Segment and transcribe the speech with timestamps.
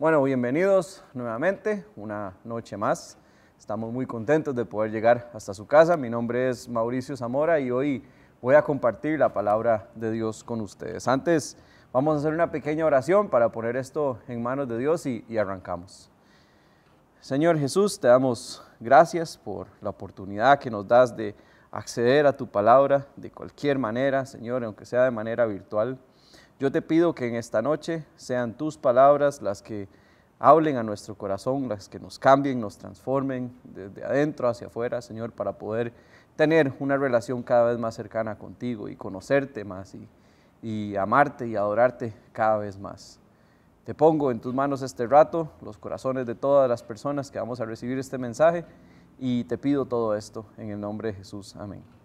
[0.00, 3.18] Bueno, bienvenidos nuevamente, una noche más.
[3.58, 5.96] Estamos muy contentos de poder llegar hasta su casa.
[5.96, 8.04] Mi nombre es Mauricio Zamora y hoy
[8.40, 11.08] voy a compartir la palabra de Dios con ustedes.
[11.08, 11.56] Antes
[11.92, 16.08] vamos a hacer una pequeña oración para poner esto en manos de Dios y, arrancamos.
[17.20, 21.34] Señor Jesús, te damos gracias por la oportunidad que nos das de
[21.72, 25.98] acceder a tu palabra de cualquier manera, Señor, aunque sea de manera virtual.
[26.58, 29.88] Yo te pido que en esta noche sean tus palabras las que
[30.40, 35.32] hablen a nuestro corazón, las que nos cambien, nos transformen desde adentro hacia afuera, Señor,
[35.32, 35.92] para poder
[36.34, 40.08] tener una relación cada vez más cercana contigo y conocerte más y,
[40.62, 43.20] y amarte y adorarte cada vez más.
[43.84, 47.60] Te pongo en tus manos este rato, los corazones de todas las personas que vamos
[47.60, 48.64] a recibir este mensaje
[49.18, 51.56] y te pido todo esto en el nombre de Jesús.
[51.56, 51.97] Amén.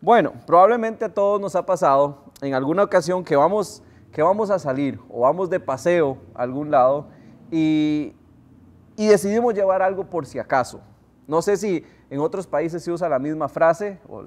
[0.00, 3.82] Bueno, probablemente a todos nos ha pasado en alguna ocasión que vamos,
[4.12, 7.08] que vamos a salir o vamos de paseo a algún lado
[7.50, 8.14] y,
[8.96, 10.80] y decidimos llevar algo por si acaso.
[11.26, 14.22] No sé si en otros países se usa la misma frase, o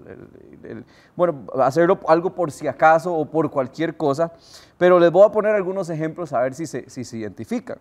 [1.16, 4.34] bueno, hacerlo algo por si acaso o por cualquier cosa,
[4.78, 7.80] pero les voy a poner algunos ejemplos a ver si se, si se identifican.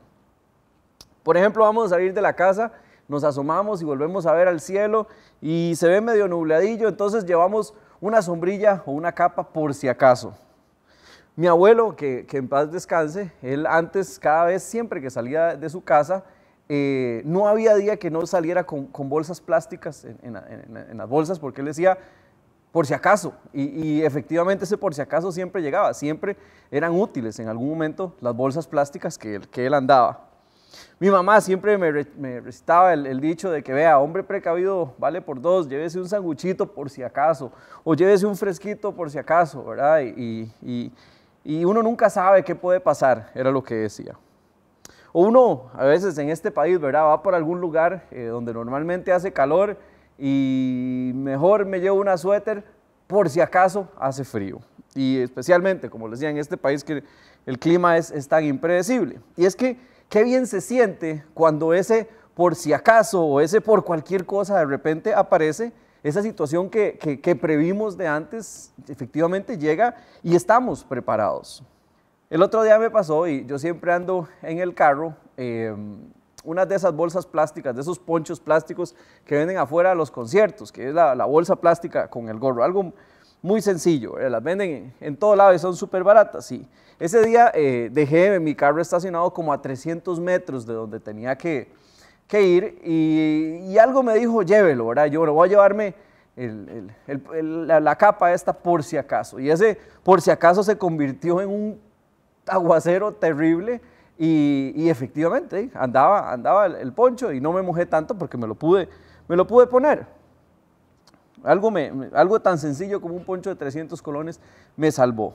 [1.24, 2.72] Por ejemplo, vamos a salir de la casa
[3.10, 5.08] nos asomamos y volvemos a ver al cielo
[5.40, 10.32] y se ve medio nubladillo, entonces llevamos una sombrilla o una capa por si acaso.
[11.34, 15.68] Mi abuelo, que, que en paz descanse, él antes, cada vez, siempre que salía de
[15.68, 16.22] su casa,
[16.68, 20.96] eh, no había día que no saliera con, con bolsas plásticas en, en, en, en,
[20.96, 21.98] las bolsas, porque él decía,
[22.70, 26.36] por si acaso, y, y, efectivamente ese por si acaso siempre llegaba, siempre
[26.70, 30.29] eran útiles en algún momento las bolsas plásticas que, que él andaba.
[30.98, 32.06] Mi mamá siempre me, re,
[32.40, 36.90] recitaba el, dicho de que, vea, hombre precavido vale por dos, llévese un sanguchito por
[36.90, 37.52] si acaso,
[37.84, 40.00] o llévese un fresquito por si acaso, ¿verdad?
[40.02, 44.16] Y uno nunca sabe qué puede pasar, era lo que decía.
[45.12, 47.04] O uno, a veces en este país, ¿verdad?
[47.04, 49.76] Va por algún lugar eh, donde normalmente hace calor
[50.18, 52.62] y mejor me llevo una suéter
[53.06, 54.60] por si acaso hace frío.
[54.94, 57.02] Y especialmente, como les decía, en este país que
[57.46, 59.18] el clima es, es tan impredecible.
[59.36, 59.78] Y es que
[60.10, 64.66] qué bien se siente cuando ese por si acaso o ese por cualquier cosa de
[64.66, 65.72] repente aparece,
[66.02, 71.62] esa situación que, previmos de antes efectivamente llega y estamos preparados.
[72.28, 75.74] El otro día me pasó y yo siempre ando en el carro, eh,
[76.42, 78.94] una de esas bolsas plásticas, de esos ponchos plásticos
[79.26, 82.64] que venden afuera de los conciertos, que es la, la bolsa plástica con el gorro,
[82.64, 82.94] algo
[83.42, 84.30] muy sencillo, ¿verdad?
[84.30, 86.50] las venden en, todo lado y son súper baratas.
[86.52, 86.66] Y
[86.98, 91.68] ese día eh, dejé mi carro estacionado como a 300 metros de donde tenía que,
[92.32, 95.06] ir y, algo me dijo, llévelo, ¿verdad?
[95.06, 95.94] Yo voy a llevarme
[96.36, 99.40] la, la, capa esta por si acaso.
[99.40, 101.80] Y ese por si acaso se convirtió en un
[102.46, 103.80] aguacero terrible
[104.18, 108.54] y, y efectivamente andaba, andaba el, poncho y no me mojé tanto porque me lo
[108.54, 108.86] pude,
[109.26, 110.06] me lo pude poner.
[111.42, 114.40] Algo, me, algo tan sencillo como un poncho de 300 colones
[114.76, 115.34] me salvó.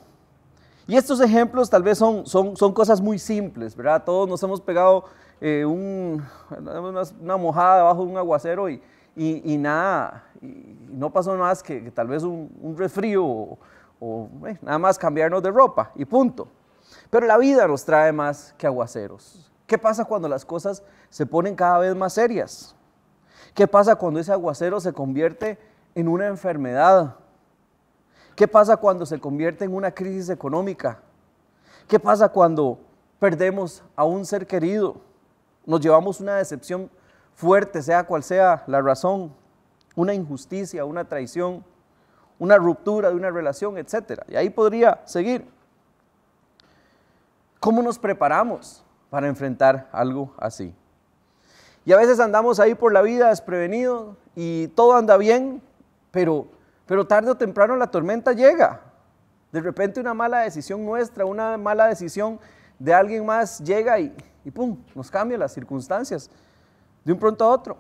[0.88, 4.04] Y estos ejemplos tal vez son, son, son cosas muy simples, ¿verdad?
[4.04, 5.06] Todos nos hemos pegado
[5.42, 6.24] eh, un,
[6.60, 8.82] una, una, mojada debajo de un aguacero y,
[9.16, 13.58] y, y nada, y no pasó más que, que tal vez un, un resfrío o,
[14.00, 16.48] o eh, nada más cambiarnos de ropa y punto.
[17.10, 19.52] Pero la vida nos trae más que aguaceros.
[19.66, 22.76] ¿Qué pasa cuando las cosas se ponen cada vez más serias?
[23.56, 25.58] ¿Qué pasa cuando ese aguacero se convierte
[25.96, 27.16] en una enfermedad?
[28.36, 31.00] ¿Qué pasa cuando se convierte en una crisis económica?
[31.88, 32.78] ¿Qué pasa cuando
[33.18, 34.98] perdemos a un ser querido?
[35.66, 36.92] Nos llevamos una decepción
[37.34, 39.34] fuerte, sea cual sea la razón,
[39.96, 41.64] una injusticia, una traición,
[42.38, 44.22] una ruptura de una relación, etc.
[44.28, 45.48] Y ahí podría seguir.
[47.62, 50.76] ¿Cómo nos preparamos para enfrentar algo así?
[51.86, 55.62] Y a veces andamos ahí por la vida desprevenidos y todo anda bien,
[56.16, 56.48] pero,
[56.86, 58.80] pero tarde o temprano la tormenta llega.
[59.52, 62.40] De repente una mala decisión nuestra, una mala decisión
[62.80, 64.16] de alguien más llega y,
[64.46, 66.30] y pum, nos cambia las circunstancias
[67.04, 67.76] de un pronto a otro.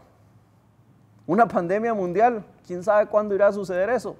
[1.25, 4.17] Una pandemia mundial, quién sabe cuándo irá a suceder eso.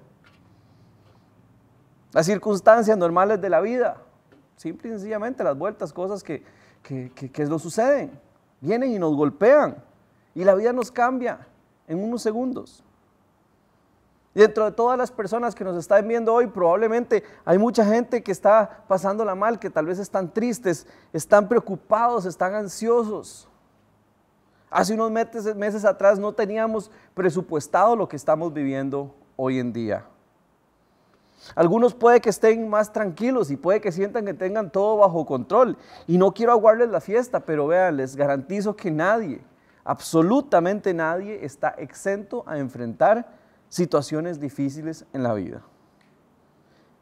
[2.13, 3.97] Las circunstancias normales de la vida,
[4.55, 6.41] simple y sencillamente las vueltas, cosas que,
[6.81, 8.17] que, que, suceden,
[8.61, 9.75] vienen y nos golpean
[10.33, 11.45] y la vida nos cambia
[11.85, 12.84] en unos segundos.
[14.35, 18.33] Dentro de todas las personas que nos están viendo hoy, probablemente hay mucha gente que
[18.33, 23.47] está pasándola mal, que tal vez están tristes, están preocupados, están ansiosos.
[24.69, 30.05] Hace unos meses, meses atrás no teníamos presupuestado lo que estamos viviendo hoy en día.
[31.55, 35.77] Algunos puede que estén más tranquilos y puede que sientan que tengan todo bajo control.
[36.07, 39.39] Y no quiero aguarles la fiesta, pero vean, les garantizo que nadie,
[39.85, 43.44] absolutamente nadie está exento a enfrentar
[43.75, 45.61] situaciones difíciles en la vida.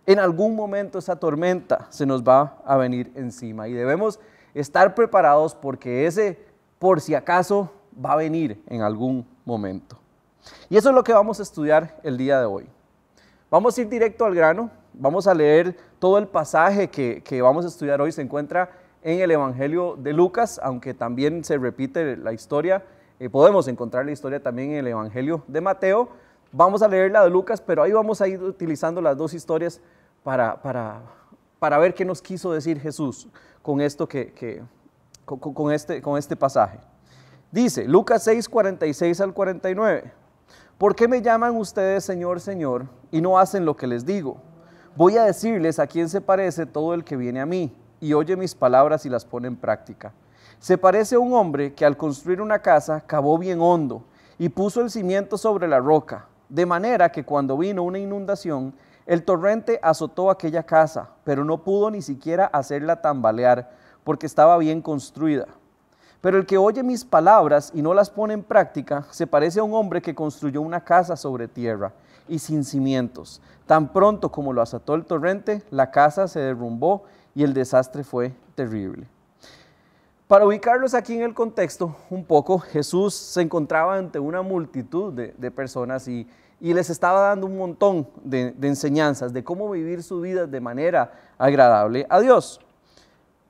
[0.08, 4.20] En algún momento esa tormenta se nos va a venir encima y debemos
[4.56, 6.40] estar preparados porque ese
[6.80, 7.72] por si acaso
[8.04, 10.00] va a venir en algún momento.
[10.68, 12.68] Y eso es lo que vamos a estudiar el día de hoy.
[13.52, 17.68] Vamos a ir directo al grano, vamos a leer todo el pasaje que, vamos a
[17.68, 18.72] estudiar hoy, se encuentra
[19.04, 22.84] en el Evangelio de Lucas, aunque también se repite la historia,
[23.20, 26.23] eh, podemos encontrar la historia también en el Evangelio de Mateo.
[26.56, 29.82] Vamos a leer la de Lucas, pero ahí vamos a ir utilizando las dos historias
[30.24, 31.02] para, para,
[31.58, 33.28] para ver qué nos quiso decir Jesús
[33.64, 34.62] con esto que,
[35.26, 36.78] con, este, con este pasaje.
[37.52, 40.14] Dice Lucas 6, 46 al 49.
[40.78, 44.38] ¿Por qué me llaman ustedes Señor, Señor y no hacen lo que les digo?
[44.96, 48.36] Voy a decirles a quién se parece todo el que viene a mí y oye
[48.36, 50.14] mis palabras y las pone en práctica.
[50.60, 54.04] Se parece a un hombre que al construir una casa cavó bien hondo
[54.38, 58.76] y puso el cimiento sobre la roca, de manera que cuando vino una inundación,
[59.08, 63.72] el torrente azotó aquella casa, pero no pudo ni siquiera hacerla tambalear,
[64.04, 65.48] porque estaba bien construida.
[66.22, 69.64] Pero el que oye mis palabras y no las pone en práctica, se parece a
[69.64, 71.92] un hombre que construyó una casa sobre tierra
[72.28, 73.42] y sin cimientos.
[73.66, 78.32] Tan pronto como lo azotó el torrente, la casa se derrumbó y el desastre fue
[78.54, 79.08] terrible.
[80.28, 85.34] Para ubicarlos aquí en el contexto un poco, Jesús se encontraba ante una multitud de,
[85.38, 86.28] de personas y
[86.64, 91.12] y les estaba dando un montón de, enseñanzas de cómo vivir su vida de manera
[91.38, 92.62] agradable a Dios.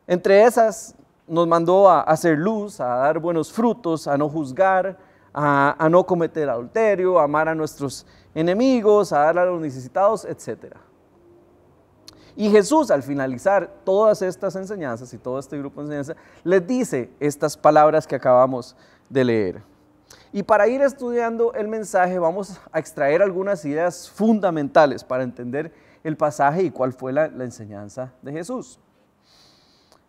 [0.08, 0.96] Entre esas
[1.28, 4.98] nos mandó a hacer luz, a dar buenos frutos, a no juzgar,
[5.32, 10.26] a, a, no cometer adulterio, a amar a nuestros enemigos, a dar a los necesitados,
[10.26, 10.74] etc.
[12.36, 17.12] Y Jesús al finalizar todas estas enseñanzas y todo este grupo de enseñanzas, les dice
[17.20, 18.76] estas palabras que acabamos
[19.08, 19.73] de leer.
[20.36, 25.72] Y para ir estudiando el mensaje vamos a extraer algunas ideas fundamentales para entender
[26.04, 28.80] el pasaje y cuál fue la, enseñanza de Jesús.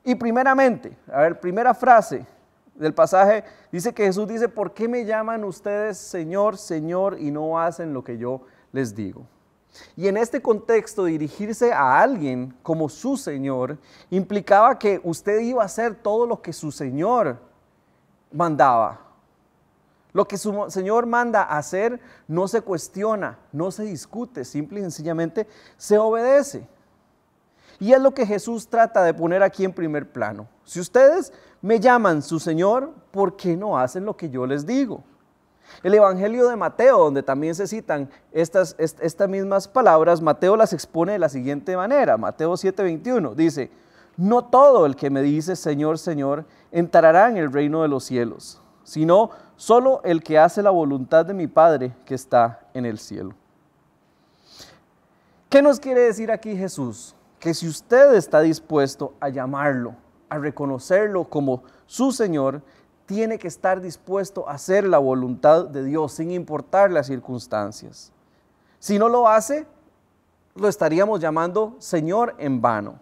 [0.02, 2.26] Y primeramente, a ver, primera frase
[2.74, 7.60] del pasaje dice que Jesús dice, ¿por qué me llaman ustedes Señor, Señor y no
[7.60, 8.40] hacen lo que yo
[8.72, 9.26] les digo?
[9.94, 13.76] Y en este contexto, dirigirse a alguien como su Señor
[14.08, 17.36] implicaba que usted iba a hacer todo lo que su Señor
[18.32, 19.03] mandaba.
[20.14, 25.46] Lo que su Señor manda hacer no se cuestiona, no se discute, simple y sencillamente
[25.76, 26.66] se obedece.
[27.80, 30.46] Y es lo que Jesús trata de poner aquí en primer plano.
[30.64, 35.02] Si ustedes me llaman su Señor, ¿por qué no hacen lo que yo les digo?
[35.82, 41.12] El Evangelio de Mateo, donde también se citan estas, estas mismas palabras, Mateo las expone
[41.12, 42.16] de la siguiente manera.
[42.16, 43.72] Mateo 7:21 dice,
[44.16, 48.62] no todo el que me dice Señor, Señor, entrará en el reino de los cielos,
[48.84, 53.34] sino solo el que hace la voluntad de mi Padre que está en el cielo.
[55.48, 57.14] ¿Qué nos quiere decir aquí Jesús?
[57.38, 59.94] Que si usted está dispuesto a llamarlo,
[60.28, 62.62] a reconocerlo como su Señor,
[63.06, 68.12] tiene que estar dispuesto a hacer la voluntad de Dios sin importar las circunstancias.
[68.78, 69.66] Si no lo hace,
[70.54, 72.98] lo estaríamos llamando Señor en vano.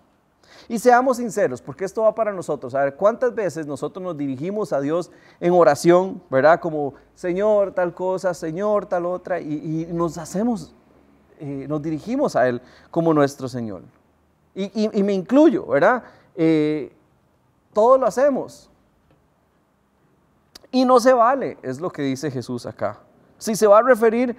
[0.69, 2.75] Y seamos sinceros, porque esto va para nosotros.
[2.75, 6.61] A ver, ¿cuántas veces nosotros nos dirigimos a Dios en oración, verdad?
[6.61, 10.75] Como, Señor, tal cosa, Señor, tal otra, y, nos hacemos,
[11.39, 13.83] eh, nos dirigimos a Él como nuestro Señor.
[14.55, 16.03] Y, me incluyo, ¿verdad?
[16.35, 16.93] Eh,
[17.73, 18.71] todo lo hacemos.
[20.71, 23.01] Y no se vale, es lo que dice Jesús acá.
[23.39, 24.37] Si se va a referir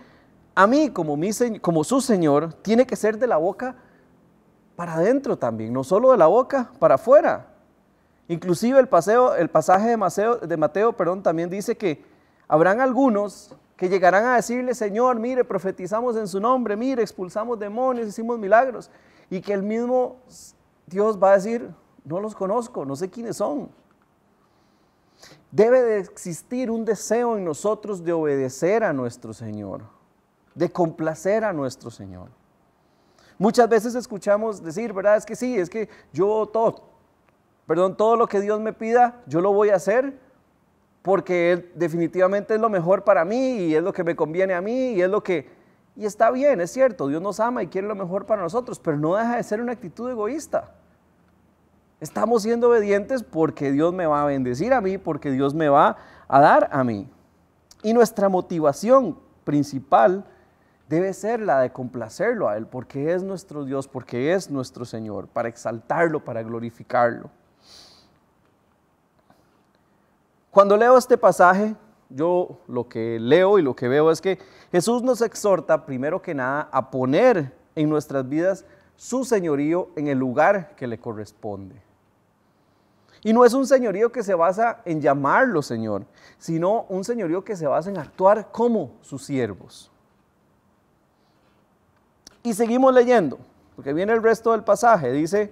[0.56, 3.76] a mí como, mi, como su Señor, tiene que ser de la boca
[4.76, 7.48] para adentro también, no solo de la boca, para afuera.
[8.28, 12.04] Inclusive el, paseo, el pasaje de Mateo, de Mateo también dice que
[12.48, 18.08] habrán algunos que llegarán a decirle, Señor, mire, profetizamos en su nombre, mire, expulsamos demonios,
[18.08, 18.90] hicimos milagros.
[19.30, 20.18] Y que el mismo
[20.86, 21.70] Dios va a decir,
[22.06, 23.70] no los conozco, no sé quiénes son.
[25.52, 29.82] Debe de existir un deseo en nosotros de obedecer a nuestro Señor,
[30.56, 32.30] de complacer a nuestro Señor.
[33.44, 35.18] Muchas veces escuchamos decir, ¿verdad?
[35.18, 36.86] Es que sí, es que yo todo,
[37.68, 40.18] perdón, todo lo que Dios me pida, yo lo voy a hacer
[41.02, 44.62] porque Él definitivamente es lo mejor para mí y es lo que me conviene a
[44.62, 45.50] mí y es lo que...
[45.98, 48.96] Y está bien, es cierto, Dios nos ama y quiere lo mejor para nosotros, pero
[48.96, 50.72] no deja de ser una actitud egoísta.
[52.00, 55.98] Estamos siendo obedientes porque Dios me va a bendecir a mí, porque Dios me va
[56.30, 57.10] a dar a mí.
[57.84, 60.24] Y nuestra motivación principal
[60.88, 65.28] debe ser la de complacerlo a Él, porque es nuestro Dios, porque es nuestro Señor,
[65.28, 67.30] para exaltarlo, para glorificarlo.
[70.52, 71.76] Cuando leo este pasaje,
[72.10, 74.38] yo lo que leo y lo que veo es que
[74.72, 80.20] Jesús nos exhorta, primero que nada, a poner en nuestras vidas su señorío en el
[80.20, 81.82] lugar que le corresponde.
[83.24, 86.06] Y no es un señorío que se basa en llamarlo Señor,
[86.38, 89.93] sino un señorío que se basa en actuar como sus siervos.
[92.44, 93.40] Y seguimos leyendo,
[93.76, 95.12] porque viene el resto del pasaje.
[95.12, 95.52] Dice,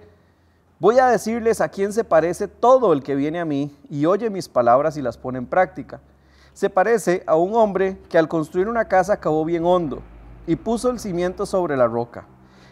[0.82, 4.30] Voy a decirles a quién se parece todo el que viene a mí y oye
[4.30, 6.00] mis palabras y las pone en práctica.
[6.54, 10.02] Se parece a un hombre que al construir una casa acabó bien hondo
[10.44, 12.26] y puso el cimiento sobre la roca.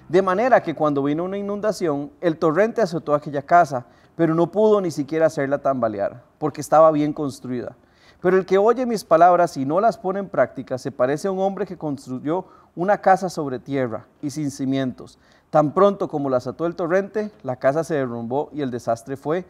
[0.08, 3.86] De manera que cuando vino una inundación, el torrente azotó aquella casa,
[4.16, 7.76] pero no pudo ni siquiera hacerla tambalear, porque estaba bien construida.
[8.20, 11.30] Pero el que oye mis palabras y no las pone en práctica se parece a
[11.30, 12.44] un hombre que construyó
[12.76, 15.18] una casa sobre tierra y sin cimientos.
[15.50, 19.44] Tan pronto como la ató el torrente, la casa se derrumbó y el desastre fue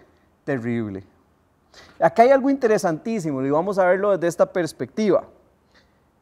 [0.44, 1.04] terrible.
[2.00, 5.24] Acá hay algo interesantísimo y vamos a verlo desde esta perspectiva.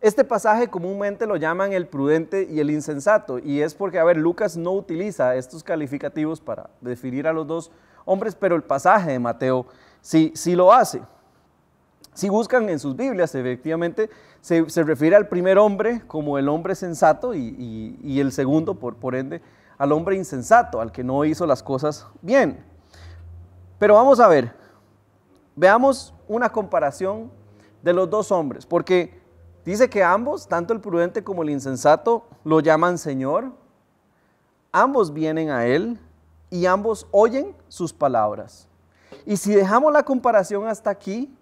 [0.00, 4.16] Este pasaje comúnmente lo llaman el prudente y el insensato, y es porque, a ver,
[4.16, 7.72] Lucas no utiliza estos calificativos para definir a los dos
[8.04, 9.66] hombres, pero el pasaje de Mateo
[10.00, 11.02] sí, sí lo hace.
[12.18, 14.10] Si buscan en sus Biblias, efectivamente,
[14.40, 19.14] se, refiere al primer hombre como el hombre sensato y, y el segundo, por, por
[19.14, 19.40] ende,
[19.78, 22.58] al hombre insensato, al que no hizo las cosas bien.
[23.78, 24.52] Pero vamos a ver,
[25.54, 27.30] veamos una comparación
[27.84, 29.22] de los dos hombres, porque
[29.64, 33.52] dice que ambos, tanto el prudente como el insensato, lo llaman Señor,
[34.72, 36.00] ambos vienen a Él
[36.50, 38.66] y ambos oyen sus palabras.
[39.24, 41.32] Y si dejamos la comparación hasta aquí,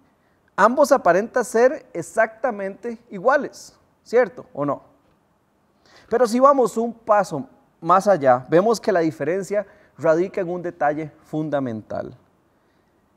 [0.57, 4.81] ambos aparentan ser exactamente iguales, ¿cierto o no?
[6.09, 7.47] Pero si vamos un paso
[7.79, 9.65] más allá, vemos que la diferencia
[9.97, 12.13] radica en un detalle fundamental.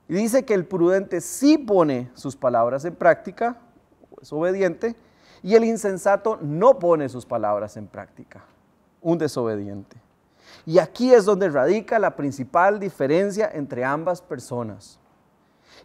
[0.06, 3.56] Dice que el prudente sí pone sus palabras en práctica,
[4.20, 4.96] es obediente,
[5.42, 8.44] y el insensato no pone sus palabras en práctica,
[9.00, 9.96] un desobediente.
[10.66, 14.98] Y aquí es donde radica la principal diferencia entre ambas personas.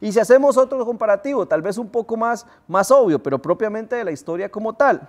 [0.02, 4.04] Y si hacemos otro comparativo, tal vez un poco más, más obvio, pero propiamente de
[4.04, 5.08] la historia como tal,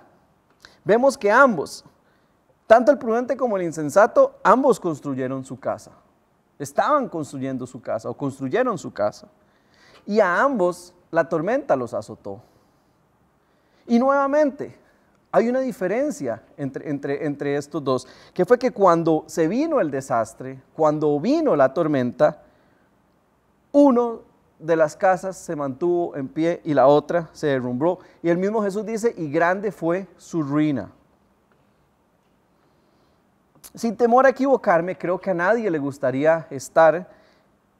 [0.83, 1.83] vemos que ambos,
[2.65, 5.91] tanto el prudente como el insensato, ambos construyeron su casa.
[6.59, 9.27] Estaban construyendo su casa o construyeron su casa.
[10.05, 12.41] Y a ambos la tormenta los azotó.
[13.85, 14.77] Y nuevamente,
[15.31, 19.91] hay una diferencia entre, entre, entre, estos dos, que fue que cuando se vino el
[19.91, 22.43] desastre, cuando vino la tormenta,
[23.71, 24.21] uno
[24.59, 27.99] de las casas se mantuvo en pie y la otra se derrumbó.
[28.23, 30.91] Y el mismo Jesús dice, y grande fue su ruina
[33.77, 37.07] sin temor a equivocarme, creo que a nadie le gustaría estar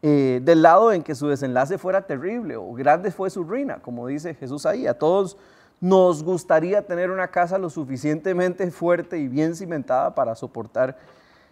[0.02, 4.06] eh, del lado en que su desenlace fuera terrible o grande fue su ruina, como
[4.08, 4.86] dice Jesús ahí.
[4.86, 5.38] A todos
[5.82, 10.98] nos gustaría tener una casa lo suficientemente fuerte y bien cimentada para soportar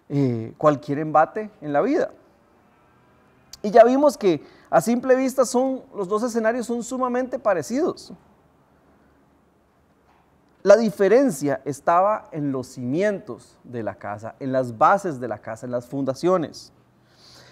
[0.10, 2.12] eh, cualquier embate en la vida.
[3.66, 8.14] Y ya vimos que a simple vista son, los dos escenarios son sumamente parecidos.
[10.62, 15.66] La diferencia estaba en los cimientos de la casa, en las bases de la casa,
[15.66, 16.72] en las fundaciones.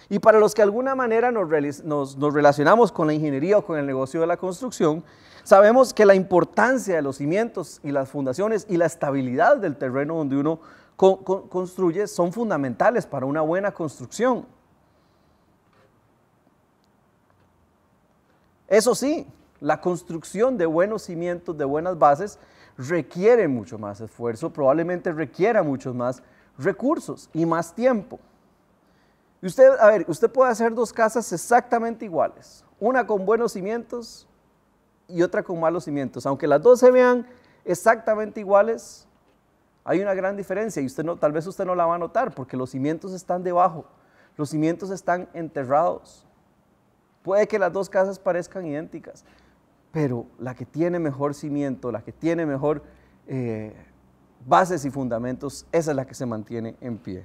[0.08, 1.48] Y para los que de alguna manera nos,
[2.32, 5.02] relacionamos con la ingeniería o con el negocio de la construcción,
[5.42, 10.14] sabemos que la importancia de los cimientos y las fundaciones y la estabilidad del terreno
[10.14, 10.60] donde uno
[10.96, 14.46] construye son fundamentales para una buena construcción.
[18.74, 19.24] Eso sí,
[19.60, 22.40] la construcción de buenos cimientos, de buenas bases,
[22.76, 26.24] requiere mucho más esfuerzo, probablemente requiera muchos más
[26.58, 28.18] recursos y más tiempo.
[29.40, 34.26] Y usted, a ver, usted puede hacer dos casas exactamente iguales, una con buenos cimientos
[35.06, 36.26] y otra con malos cimientos.
[36.26, 37.28] Aunque las dos se vean
[37.64, 39.06] exactamente iguales,
[39.84, 42.34] hay una gran diferencia y usted no, tal vez usted no la va a notar
[42.34, 43.84] porque los cimientos están debajo,
[44.36, 46.26] los cimientos están enterrados.
[47.24, 49.24] Puede que las dos casas parezcan idénticas,
[49.90, 52.82] pero la que tiene mejor cimiento, la que tiene mejor
[53.26, 53.74] eh,
[54.46, 57.24] bases y fundamentos, esa es la que se mantiene en pie.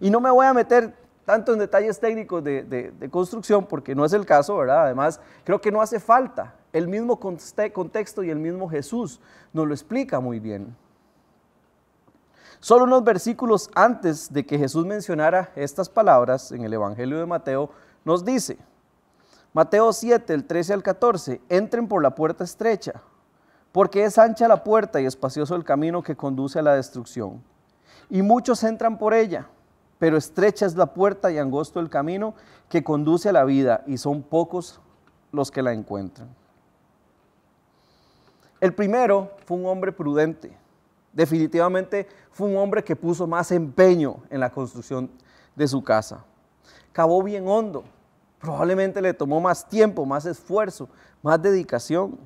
[0.00, 0.94] Y no me voy a meter
[1.26, 4.86] tanto en detalles técnicos de, construcción porque no es el caso, ¿verdad?
[4.86, 6.54] Además, creo que no hace falta.
[6.72, 9.20] El mismo contexto y el mismo Jesús
[9.52, 10.74] nos lo explica muy bien.
[12.60, 17.70] Solo unos versículos antes de que Jesús mencionara estas palabras en el Evangelio de Mateo,
[18.04, 18.56] nos dice,
[19.52, 23.02] Mateo 7, el 13 al 14, entren por la puerta estrecha,
[23.72, 27.42] porque es ancha la puerta y espacioso el camino que conduce a la destrucción.
[28.08, 29.48] Y muchos entran por ella,
[29.98, 32.34] pero estrecha es la puerta y angosto el camino
[32.68, 34.80] que conduce a la vida, y son pocos
[35.32, 36.28] los que la encuentran.
[38.60, 40.56] El primero fue un hombre prudente.
[41.12, 45.10] Definitivamente fue un hombre que puso más empeño en la construcción
[45.56, 46.24] de su casa.
[46.92, 47.82] Cavó bien hondo.
[48.40, 50.88] Probablemente le tomó más tiempo, más esfuerzo,
[51.22, 52.18] más dedicación.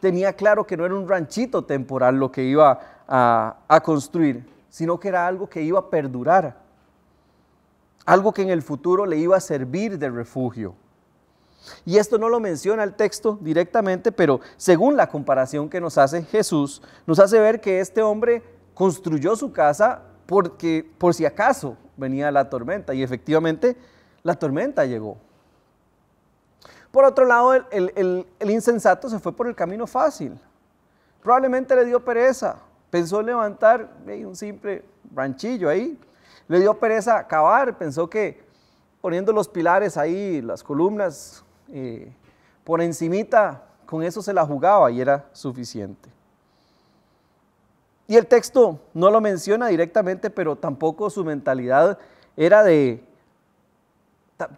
[0.00, 2.78] Tenía claro que no era un ranchito temporal lo que iba
[3.08, 6.58] a, construir, sino que era algo que iba a perdurar.
[8.04, 10.74] Algo que en el futuro le iba a servir de refugio.
[11.84, 16.22] Y esto no lo menciona el texto directamente, pero según la comparación que nos hace
[16.22, 18.42] Jesús, nos hace ver que este hombre
[18.74, 23.76] construyó su casa porque por si acaso venía la tormenta y efectivamente
[24.22, 25.16] la tormenta llegó.
[26.90, 30.38] Por otro lado, el, insensato se fue por el camino fácil.
[31.22, 32.56] Probablemente le dio pereza.
[32.90, 35.98] Pensó levantar un simple ranchillo ahí.
[36.46, 37.76] Le dio pereza cavar.
[37.76, 38.42] Pensó que
[39.00, 42.10] poniendo los pilares ahí, las columnas, eh,
[42.64, 46.10] por encimita, con eso se la jugaba y era suficiente.
[48.06, 51.98] Y el texto no lo menciona directamente, pero tampoco su mentalidad
[52.36, 53.04] era de,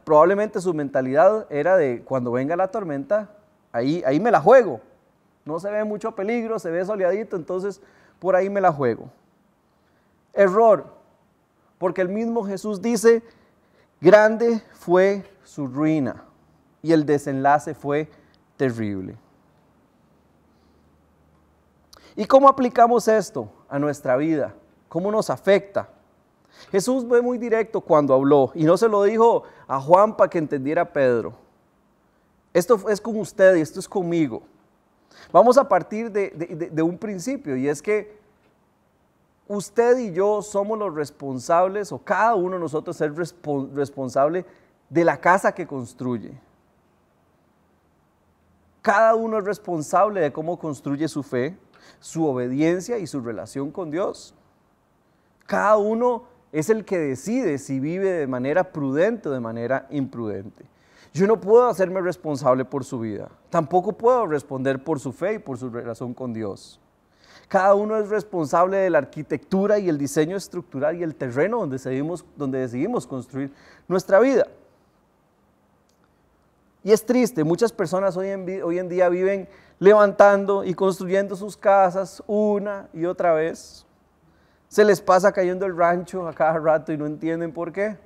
[0.05, 3.31] probablemente su mentalidad era de cuando venga la tormenta,
[3.73, 4.81] ahí, ahí me la juego.
[5.45, 7.81] No se ve mucho peligro, se ve soleadito, entonces
[8.19, 9.11] por ahí me la juego.
[10.33, 10.87] Error,
[11.79, 13.23] porque el mismo Jesús dice,
[14.01, 16.25] grande fue su ruina
[16.83, 18.09] y el desenlace fue
[18.57, 19.17] terrible.
[22.17, 24.55] ¿Y cómo aplicamos esto a nuestra vida?
[24.89, 25.89] ¿Cómo nos afecta?
[26.71, 30.39] Jesús fue muy directo cuando habló y no se lo dijo a Juan para que
[30.39, 31.33] entendiera a Pedro.
[32.53, 34.43] Esto es con usted y esto es conmigo.
[35.31, 38.19] Vamos a partir de, un principio y es que
[39.47, 43.13] usted y yo somos los responsables, o cada uno de nosotros es
[43.73, 44.45] responsable
[44.89, 46.33] de la casa que construye.
[48.83, 51.57] Cada uno es responsable de cómo construye su fe,
[52.01, 54.35] su obediencia y su relación con Dios.
[55.47, 60.65] Cada uno es el que decide si vive de manera prudente o de manera imprudente.
[61.13, 63.29] Yo no puedo hacerme responsable por su vida.
[63.51, 66.81] Tampoco puedo responder por su fe y por su relación con Dios.
[67.49, 72.59] Cada uno es responsable de la arquitectura y el diseño estructural y el terreno donde
[72.59, 73.53] decidimos, construir
[73.89, 74.47] nuestra vida.
[76.85, 79.49] Y es triste, muchas personas hoy en día viven
[79.81, 83.85] levantando y construyendo sus casas una y otra vez.
[84.71, 87.99] Se les pasa cayendo el rancho a cada rato y no entienden por qué.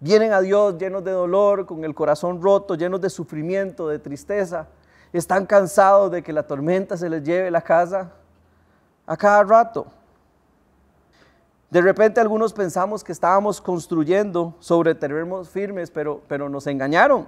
[0.00, 4.66] Vienen a Dios llenos de dolor, con el corazón roto, llenos de sufrimiento, de tristeza.
[5.12, 8.10] Están cansados de que la tormenta se les lleve la casa
[9.06, 9.86] a cada rato.
[11.70, 17.26] De repente algunos pensamos que estábamos construyendo sobre terrenos firmes, pero, pero nos engañaron.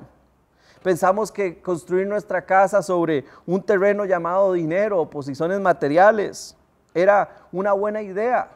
[0.83, 6.57] Pensamos que construir nuestra casa sobre un terreno llamado dinero o posiciones materiales
[6.97, 8.49] era una buena idea,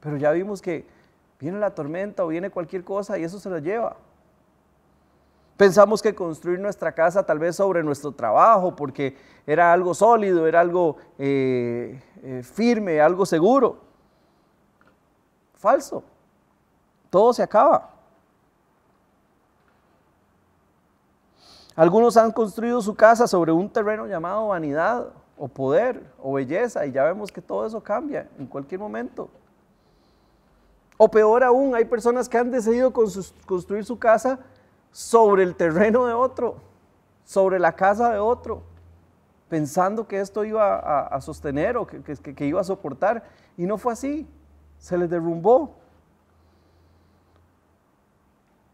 [0.00, 0.84] pero ya vimos que
[1.38, 3.96] viene la tormenta o viene cualquier cosa y eso se lo lleva.
[5.56, 10.60] Pensamos que construir nuestra casa tal vez sobre nuestro trabajo porque era algo sólido, era
[10.60, 13.78] algo eh, eh, firme, algo seguro.
[15.54, 16.02] Falso.
[17.08, 17.90] Todo se acaba.
[21.76, 26.92] Algunos han construido su casa sobre un terreno llamado vanidad o poder o belleza y
[26.92, 29.30] ya vemos que todo eso cambia en cualquier momento.
[30.98, 34.38] O peor aún, hay personas que han decidido construir su casa
[34.92, 36.56] sobre el terreno de otro,
[37.24, 38.62] sobre la casa de otro,
[39.48, 43.24] pensando que esto iba a, sostener o que iba a soportar
[43.56, 44.28] y no fue así
[44.78, 45.74] se les derrumbó.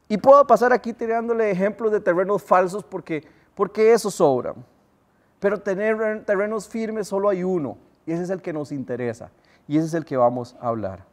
[0.09, 3.25] Y puedo pasar aquí tirándole ejemplos de terrenos falsos porque,
[3.55, 4.55] porque eso sobra.
[5.39, 9.31] Pero tener terrenos firmes solo hay uno, y ese es el que nos interesa,
[9.69, 11.05] y ese es el que vamos a hablar.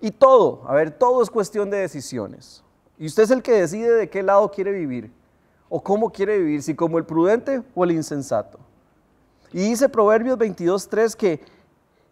[0.00, 2.62] Y todo, a ver, todo es cuestión de decisiones.
[2.98, 5.10] Y usted es el que decide de qué lado quiere vivir,
[5.68, 8.58] o cómo quiere vivir, si como el prudente o el insensato.
[9.52, 11.40] Y dice Proverbios 22.3 que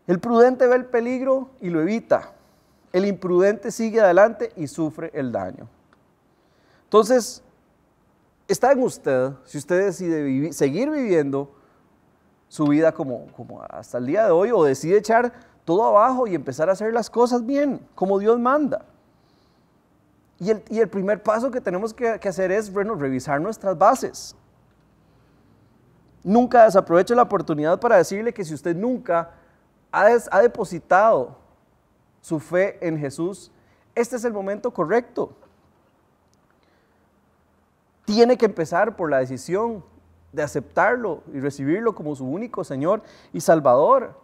[0.07, 2.33] el prudente ve el peligro y lo evita.
[2.93, 5.69] El imprudente sigue adelante y sufre el daño.
[6.85, 7.43] Entonces,
[8.49, 11.51] está en usted, si usted decide seguir viviendo
[12.49, 13.27] su vida como,
[13.69, 15.33] hasta el día de hoy o decide echar
[15.65, 18.85] todo abajo y empezar a hacer las cosas bien, como Dios manda.
[20.39, 24.37] Y el, primer paso que tenemos que, hacer es revisar nuestras bases.
[26.23, 29.31] nunca desaproveche la oportunidad para decirle que si usted nunca
[29.91, 31.37] ha depositado
[32.21, 33.51] su fe en Jesús,
[33.95, 35.37] este es el momento correcto.
[38.05, 39.83] Tiene que empezar por la decisión
[40.33, 44.19] de aceptarlo y recibirlo como su único Señor y Salvador.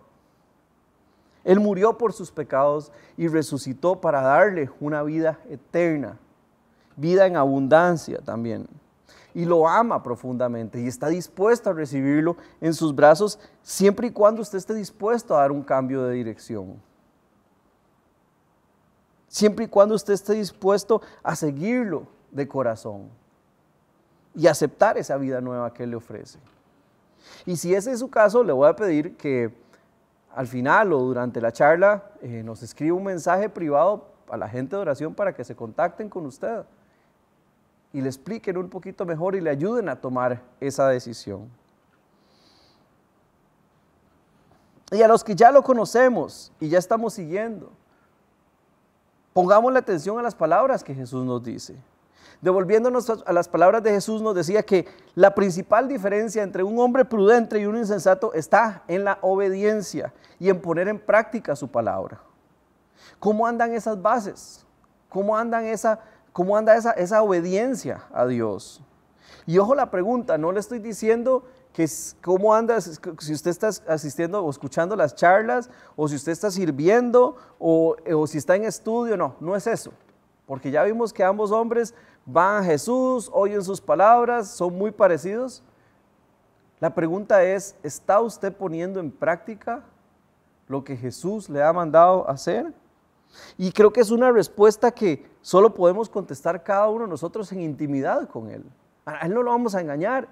[1.44, 6.18] Él murió por sus pecados y resucitó para darle una vida eterna,
[6.96, 8.68] vida en abundancia también.
[9.32, 14.42] Y lo ama profundamente y está dispuesto a recibirlo en sus brazos siempre y cuando
[14.42, 16.82] usted esté dispuesto a dar un cambio de dirección.
[19.28, 23.19] Siempre y cuando usted esté dispuesto a seguirlo de corazón
[24.34, 26.38] y aceptar esa vida nueva que Él le ofrece.
[27.46, 29.52] Y si ese es su caso, le voy a pedir que
[30.34, 34.76] al final o durante la charla eh, nos escriba un mensaje privado a la gente
[34.76, 36.64] de oración para que se contacten con usted
[37.92, 41.50] y le expliquen un poquito mejor y le ayuden a tomar esa decisión.
[44.92, 47.70] Y a los que ya lo conocemos y ya estamos siguiendo,
[49.32, 51.76] pongamos la atención a las palabras que Jesús nos dice.
[52.42, 57.04] Devolviéndonos a las palabras de Jesús, nos decía que la principal diferencia entre un hombre
[57.04, 62.20] prudente y un insensato está en la obediencia y en poner en práctica su palabra.
[63.18, 64.64] ¿Cómo andan esas bases?
[65.10, 65.98] ¿Cómo, anda esa,
[66.96, 68.82] esa obediencia a Dios?
[69.46, 71.86] Y ojo la pregunta, no le estoy diciendo que
[72.22, 77.36] cómo anda, si usted está asistiendo o escuchando las charlas, o si usted está sirviendo,
[77.58, 79.92] o, o si está en estudio, no, no es eso.
[80.46, 81.94] Porque ya vimos que ambos hombres
[82.32, 85.62] van a Jesús, oyen sus palabras, son muy parecidos.
[86.78, 89.84] La pregunta es, ¿está usted poniendo en práctica
[90.68, 92.72] lo que Jesús le ha mandado hacer?
[93.56, 97.60] Y creo que es una respuesta que solo podemos contestar cada uno de nosotros en
[97.60, 98.64] intimidad con Él.
[99.04, 100.28] A Él no lo vamos a engañar.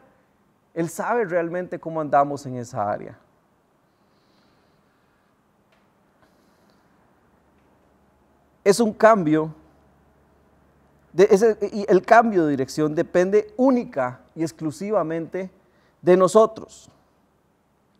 [0.75, 3.19] Él sabe realmente cómo andamos en esa área.
[8.65, 9.55] Es un cambio
[11.73, 15.51] y el cambio de dirección depende única y exclusivamente
[16.01, 16.91] de nosotros.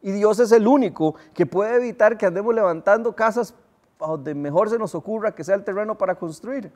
[0.01, 3.55] Y Dios es el único que puede evitar que andemos levantando casas
[3.99, 6.71] donde mejor se nos ocurra que sea el terreno para construir.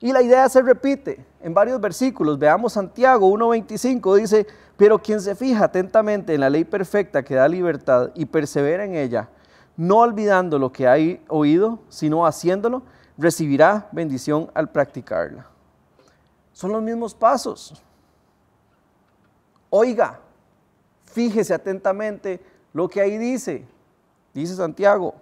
[0.00, 2.38] Y la idea se repite en varios versículos.
[2.38, 7.46] Veamos Santiago 1.25, dice, pero quien se fija atentamente en la ley perfecta que da
[7.46, 9.28] libertad y persevera en ella,
[9.76, 10.96] no olvidando lo que ha
[11.28, 12.82] oído, sino haciéndolo,
[13.20, 15.46] recibirá bendición al practicarla.
[16.52, 17.80] Son los mismos pasos.
[19.68, 20.18] Oiga,
[21.04, 22.40] fíjese atentamente
[22.72, 23.66] lo que ahí dice,
[24.32, 25.14] dice Santiago.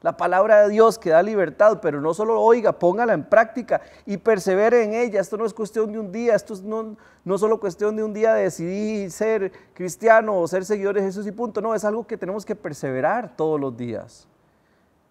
[0.00, 4.16] La palabra de Dios que da libertad, pero no solo oiga, póngala en práctica y
[4.16, 5.20] persevere en ella.
[5.20, 8.12] Esto no es cuestión de un día, esto es no, no solo cuestión de un
[8.12, 11.60] día de decidir ser cristiano o ser seguidor de Jesús y punto.
[11.60, 14.28] No, es algo que tenemos que perseverar todos los días.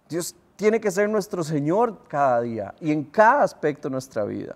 [0.08, 4.56] Dios tiene que ser nuestro Señor cada día y en cada aspecto de nuestra vida.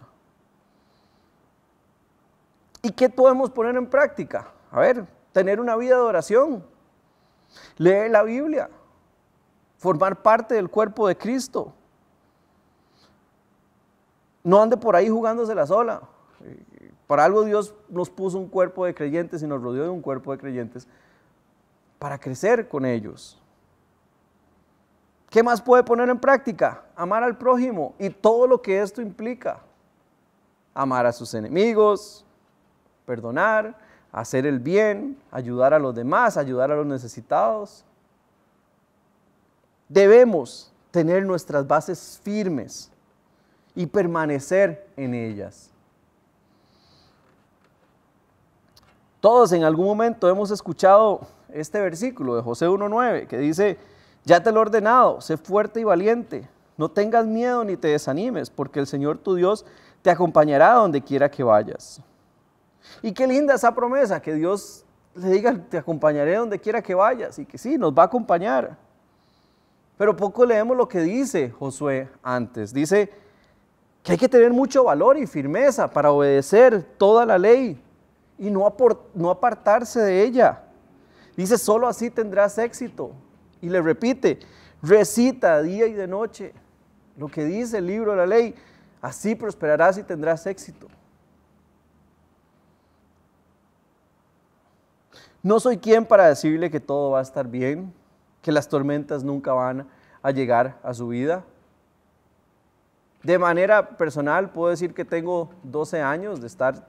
[2.81, 4.47] ¿Y qué podemos poner en práctica?
[4.71, 6.65] A ver, tener una vida de oración,
[7.77, 8.69] leer la Biblia,
[9.77, 11.73] formar parte del cuerpo de Cristo.
[14.43, 16.01] No ande por ahí jugándose la sola.
[17.05, 20.31] Para algo Dios nos puso un cuerpo de creyentes y nos rodeó de un cuerpo
[20.31, 20.87] de creyentes
[21.99, 23.40] para crecer con ellos.
[25.31, 26.83] ¿Qué más puede poner en práctica?
[26.93, 29.61] Amar al prójimo y todo lo que esto implica.
[30.73, 32.25] Amar a sus enemigos,
[33.05, 33.77] perdonar,
[34.11, 37.85] hacer el bien, ayudar a los demás, ayudar a los necesitados.
[39.87, 42.91] Debemos tener nuestras bases firmes
[43.73, 45.69] y permanecer en ellas.
[49.21, 51.21] Todos en algún momento hemos escuchado
[51.53, 53.77] este versículo de José 1.9 que dice,
[54.23, 56.47] ya te lo he ordenado, sé fuerte y valiente.
[56.77, 59.65] No tengas miedo ni te desanimes, porque el Señor tu Dios
[60.01, 62.01] te acompañará donde quiera que vayas.
[63.01, 67.37] Y qué linda esa promesa, que Dios le diga, te acompañaré donde quiera que vayas,
[67.39, 68.77] y que sí, nos va a acompañar.
[69.97, 72.73] Pero poco leemos lo que dice Josué antes.
[72.73, 73.11] Dice
[74.01, 77.79] que hay que tener mucho valor y firmeza para obedecer toda la ley
[78.39, 78.65] y no,
[79.29, 80.63] apartarse de ella.
[81.37, 83.11] Dice, solo así tendrás éxito.
[83.61, 84.39] Y le repite,
[84.81, 86.53] recita día y de noche
[87.17, 88.55] lo que dice el libro de la ley,
[89.01, 90.87] así prosperarás y tendrás éxito.
[95.43, 97.93] No soy quien para decirle que todo va a estar bien,
[98.41, 99.87] que las tormentas nunca van
[100.21, 101.43] a llegar a su vida.
[103.23, 106.87] De manera personal puedo decir que tengo 12 años de estar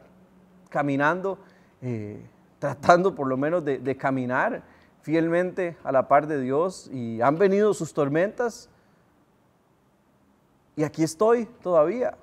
[0.70, 1.38] caminando
[1.82, 2.24] eh,
[2.60, 4.62] tratando por lo menos de, de caminar
[5.02, 8.68] fielmente a la par de Dios y han venido sus tormentas
[10.76, 12.16] y aquí estoy todavía.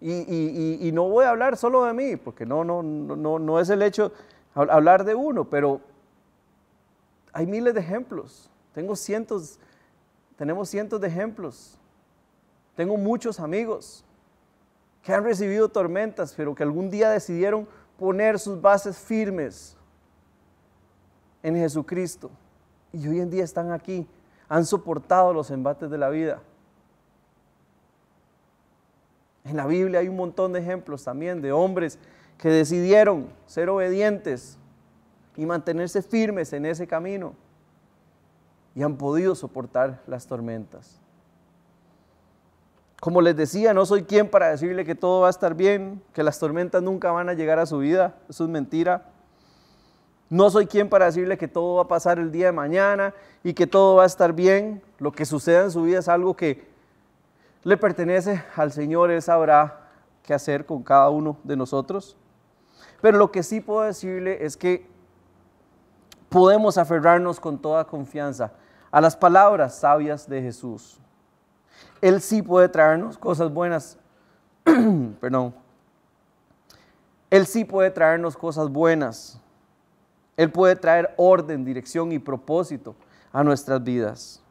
[0.00, 3.82] Y, no voy a hablar solo de mí, porque no, no, no, no es el
[3.82, 4.12] hecho
[4.54, 5.80] hablar de uno, pero
[7.32, 8.50] hay miles de ejemplos.
[8.72, 9.58] Tengo cientos,
[10.36, 11.78] tenemos cientos de ejemplos.
[12.74, 14.02] Tengo muchos amigos
[15.02, 19.76] que han recibido tormentas, pero que algún día decidieron poner sus bases firmes
[21.42, 22.30] en Jesucristo.
[22.92, 24.06] Y hoy en día están aquí,
[24.48, 26.40] han soportado los embates de la vida.
[29.44, 31.98] En la Biblia hay un montón de ejemplos también de hombres
[32.36, 34.58] que decidieron ser obedientes
[35.36, 37.34] y mantenerse firmes en ese camino
[38.74, 41.00] y han podido soportar las tormentas.
[43.00, 46.22] Como les decía, no soy quien para decirle que todo va a estar bien, que
[46.22, 49.06] las tormentas nunca van a llegar a su vida, eso es mentira.
[50.30, 53.12] No soy quien para decirle que todo va a pasar el día de mañana
[53.42, 54.80] y que todo va a estar bien.
[54.98, 56.70] Lo que suceda en su vida es algo que
[57.64, 59.88] le pertenece al Señor, Él sabrá
[60.22, 62.16] qué hacer con cada uno de nosotros.
[63.02, 64.86] Pero lo que sí puedo decirle es que
[66.28, 68.52] podemos aferrarnos con toda confianza
[68.90, 71.00] a las palabras sabias de Jesús.
[72.00, 73.98] Él sí puede traernos cosas buenas.
[75.20, 75.54] Perdón.
[77.30, 79.40] Él sí puede traernos cosas buenas.
[80.40, 82.96] Él puede traer orden, dirección y propósito
[83.30, 84.42] a nuestras vidas.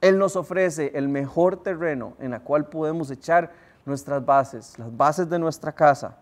[0.00, 3.52] Él nos ofrece el mejor terreno en el cual podemos echar
[3.86, 6.18] nuestras bases, las bases de nuestra casa,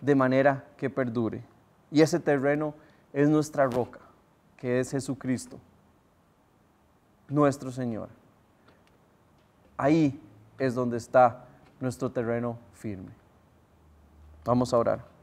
[0.00, 1.44] de manera que perdure.
[1.92, 2.74] Y ese terreno
[3.12, 4.00] es nuestra roca,
[4.56, 5.56] que es Jesucristo,
[7.28, 8.08] nuestro Señor.
[9.76, 10.20] Ahí
[10.58, 11.44] es donde está
[11.78, 13.12] nuestro terreno firme.
[14.44, 15.19] Vamos a orar.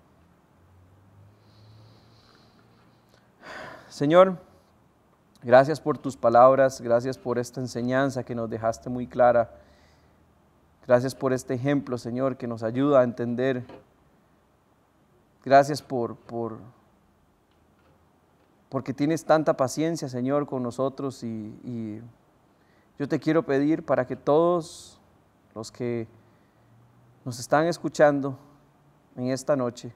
[3.97, 4.37] Señor,
[5.43, 9.51] Gracias por tus palabras, gracias por esta enseñanza que nos dejaste muy clara.
[10.85, 13.63] Gracias por este ejemplo, Señor, que nos ayuda a entender.
[15.45, 16.57] Gracias por, por
[18.69, 22.01] porque tienes tanta paciencia, Señor, con nosotros y, y
[22.99, 24.99] yo te quiero pedir para que todos
[25.55, 26.07] los que
[27.23, 28.37] nos están escuchando
[29.15, 29.93] en esta noche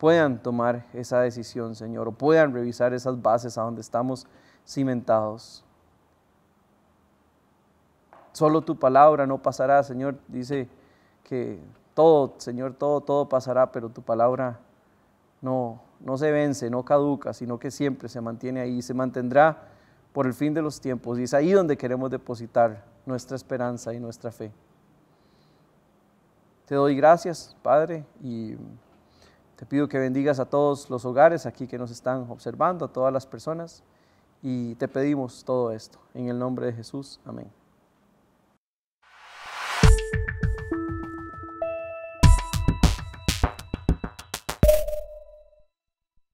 [0.00, 4.26] puedan tomar esa decisión, Señor, o puedan revisar esas bases a donde estamos
[4.66, 5.62] cimentados.
[8.32, 10.16] Solo tu palabra no pasará, Señor.
[10.26, 10.68] Dice
[11.22, 11.60] que
[11.92, 14.58] todo, Señor, todo, todo pasará, pero tu palabra
[15.42, 19.68] no, no se vence, no caduca, sino que siempre se mantiene ahí y se mantendrá
[20.14, 21.18] por el fin de los tiempos.
[21.18, 24.50] Y es ahí donde queremos depositar nuestra esperanza y nuestra fe.
[26.64, 28.56] Te doy gracias, Padre, y
[29.60, 33.12] te pido que bendigas a todos los hogares aquí que nos están observando, a todas
[33.12, 33.82] las personas.
[34.42, 37.20] Y te pedimos todo esto en el nombre de Jesús.
[37.26, 37.59] Amén.